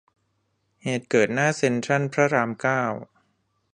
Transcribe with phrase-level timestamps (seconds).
[0.83, 2.81] เหตุเกิดหน้าเซ็นทรัลพระรามเก้า